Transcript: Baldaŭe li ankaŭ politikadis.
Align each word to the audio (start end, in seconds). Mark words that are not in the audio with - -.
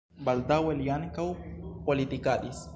Baldaŭe 0.29 0.73
li 0.79 0.89
ankaŭ 0.95 1.27
politikadis. 1.91 2.69